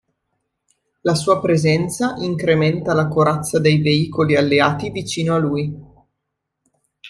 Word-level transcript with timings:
La 1.01 1.13
sua 1.13 1.39
presenza 1.39 2.15
incrementa 2.17 2.95
la 2.95 3.07
corazza 3.07 3.59
dei 3.59 3.77
veicoli 3.83 4.35
alleati 4.35 4.89
vicini 4.89 5.27
a 5.29 5.37
lui. 5.37 5.79